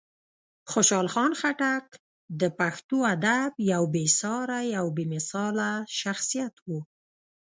[0.71, 1.85] خوشحال خان خټک
[2.39, 6.69] د پښتو ادب یو بېساری او بېمثاله شخصیت و.